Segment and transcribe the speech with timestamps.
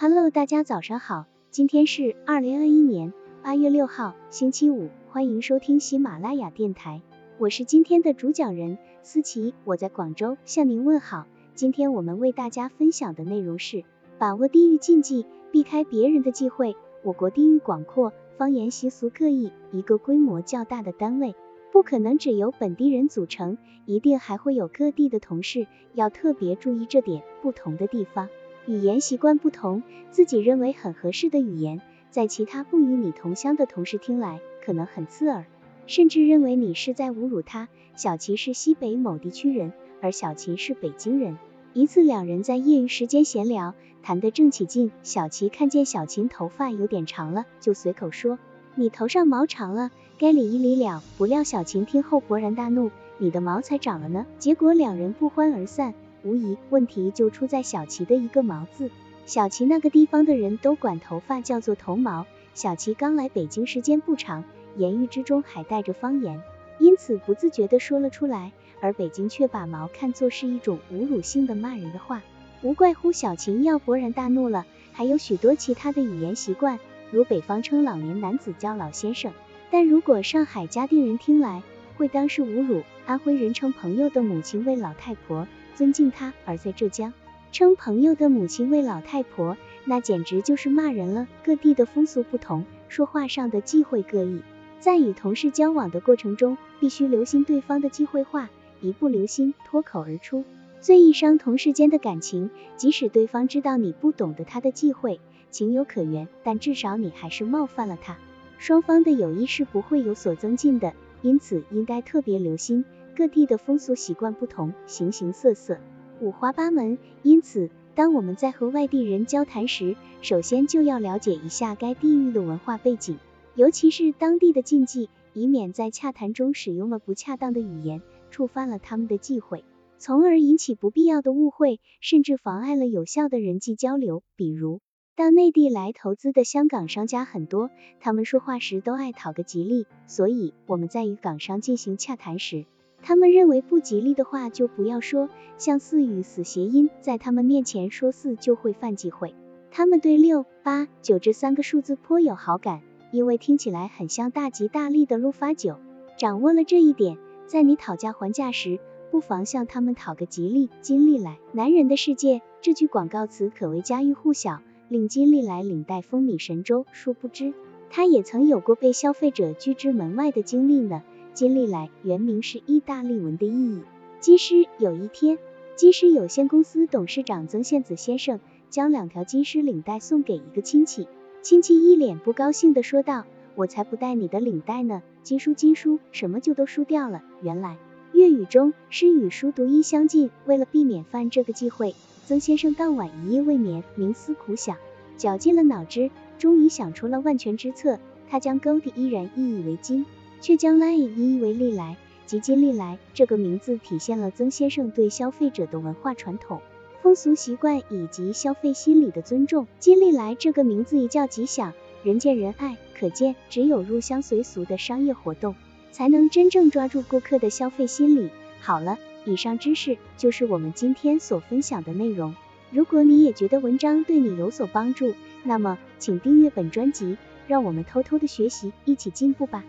[0.00, 7.02] Hello，大家早上好，今天是二零二一年八月六号，星期五，欢迎收听喜马拉雅电台，
[7.36, 11.26] 我是今天的主讲人思琪，我在广州向您问好。
[11.56, 13.82] 今天我们为大家分享的内容是
[14.20, 16.76] 把握地域禁忌，避开别人的忌讳。
[17.02, 21.34] 我国地域广阔，方言习俗各异，一个规模较大的单位
[21.72, 27.24] 不可能只由本地人组成，一定还会有各地的同事，要特别注意这点。
[27.42, 28.28] 不同的地方。
[28.68, 35.46] 语言习惯不同，自己认为很合适的语言，在其他不与你同乡的同事听来可能很刺耳，
[35.86, 37.70] 甚至认为你是在侮辱他。
[37.96, 39.72] 小齐是西北某地区人，
[40.02, 41.38] 而小秦是北京人。
[41.72, 48.38] 一次两人在业余时间闲聊，谈得正起劲，小齐看见小秦头发有点长了，就随口说
[48.76, 55.94] ：“你头上毛长了，该理一理了。”不料小秦听后勃然大怒：“你的毛才长了呢！”结果两人不欢而散。
[56.22, 58.90] 无疑，问题就出在小齐的一个“毛”字。
[59.26, 62.26] 小齐那个地方的人都管头发叫做头毛。
[62.54, 64.44] 小齐刚来北京时间不长，
[64.76, 66.42] 言语之中还带着方言，
[66.78, 68.52] 因此不自觉地说了出来。
[68.80, 72.22] 而北京却把“毛”看作是一种侮辱性的骂人的话，
[72.62, 74.66] 无怪乎小齐要勃然大怒了。
[74.92, 76.78] 还有许多其他的语言习惯，
[77.10, 79.32] 如北方称老年男子叫老先生，
[79.70, 81.62] 但如果上海嘉定人听来，
[81.96, 85.48] 会当是侮辱；安徽人称朋友的母亲为老太婆。
[85.74, 87.14] 尊敬她，而在浙江，
[87.52, 89.56] 称朋友的母亲为老太婆，
[89.86, 91.26] 那简直就是骂人了。
[91.42, 94.42] 各地的风俗不同，说话上的忌讳各异，
[94.78, 98.50] 在与同事交往的过程中，必须留心对方的忌讳话，
[98.82, 100.44] 一不留心，脱口而出，
[100.82, 102.50] 最易伤同事间的感情。
[102.76, 105.18] 即使对方知道你不懂得他的忌讳，
[105.50, 108.18] 情有可原，但至少你还是冒犯了他，
[108.58, 110.92] 双方的友谊是不会有所增进的。
[111.20, 112.84] 因此，应该特别留心。
[113.18, 115.80] 各地的风俗习惯不同，形形色色，
[116.20, 116.98] 五花八门。
[117.24, 123.18] 因此，当我们在和外地人交谈时，首先就要了解一下该地域的文化背景，
[123.56, 129.64] 尤其是当地的禁忌，以免在洽谈中使用了不恰当的语言，触犯了他们的忌讳，
[129.98, 134.22] 从而引起不必要的误会，甚至妨碍了有效的人际交流。
[134.36, 134.78] 比如，
[135.16, 142.64] 到内地来投资的香港商家很多，他们说话时都爱讨个吉利，所以我们在与港商进行洽谈时，
[143.02, 149.34] 他们认为不吉利的话就不要说，像四与死谐音，在他们面前说四就会犯忌讳。
[149.70, 152.82] 他们对六、八、九这三个数字颇有好感，
[153.12, 155.76] 因为听起来很像大吉大利的路发九。
[156.18, 157.16] 掌握了这一点，
[157.46, 161.38] 在你讨价还价时，不妨向他们讨个吉利，金利来。
[161.52, 166.86] 男人的世界这句广告词可谓家喻户晓，令金利来领带风靡神州。
[166.92, 167.54] 殊不知，
[167.88, 171.02] 他也曾有过被消费者拒之门外的经历呢。
[171.38, 173.82] 金利来原名是意大利文的意义。
[174.18, 175.38] 金狮有一天，
[175.76, 178.40] 金狮有限公司董事长曾宪子先生
[178.70, 181.06] 将两条金狮领带送给一个亲戚，
[181.40, 187.76] 亲戚一脸不高兴的说道：“我才不戴你的领带呢，金输金输，什么就都输掉了。”原来
[188.12, 191.94] 粤语中狮与输读音相近，为了避免犯这个忌讳，
[192.26, 194.76] 曾先生当晚一夜未眠，冥思苦想，
[195.16, 198.00] 绞尽了脑汁，终于想出了万全之策。
[198.28, 200.04] 他将 Gold 依然意译为金。
[200.40, 206.60] 却将 “lai” 音译为“历来”，即今历来这个名字体现了曾先生对消费者的文化传统、
[207.02, 209.66] 风俗习惯以及消费心理的尊重。
[209.78, 211.72] 金历来这个名字一叫吉祥，
[212.02, 215.54] 人见人爱，可见只有入乡随俗的商业活动，
[215.90, 218.30] 才能真正抓住顾客的消费心理。
[218.60, 222.34] 好了，以上知识就是我们今天所分享的内容。
[222.70, 227.16] 如果你也觉得文章对你有所帮助，那么请订阅本专辑，
[227.46, 229.64] 让我们偷偷的学习，一起进步吧。